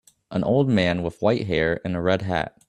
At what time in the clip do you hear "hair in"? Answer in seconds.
1.45-1.93